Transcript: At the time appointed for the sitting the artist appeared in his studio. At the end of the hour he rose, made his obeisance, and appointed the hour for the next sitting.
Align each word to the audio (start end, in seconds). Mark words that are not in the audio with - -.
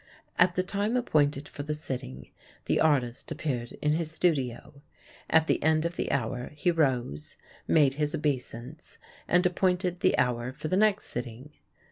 At 0.39 0.55
the 0.55 0.63
time 0.63 0.97
appointed 0.97 1.47
for 1.47 1.61
the 1.61 1.75
sitting 1.75 2.31
the 2.65 2.79
artist 2.79 3.31
appeared 3.31 3.73
in 3.83 3.91
his 3.91 4.09
studio. 4.09 4.81
At 5.29 5.45
the 5.45 5.61
end 5.61 5.85
of 5.85 5.95
the 5.95 6.11
hour 6.11 6.49
he 6.55 6.71
rose, 6.71 7.35
made 7.67 7.93
his 8.01 8.15
obeisance, 8.15 8.97
and 9.27 9.45
appointed 9.45 9.99
the 9.99 10.17
hour 10.17 10.53
for 10.53 10.69
the 10.69 10.75
next 10.75 11.05
sitting. 11.05 11.51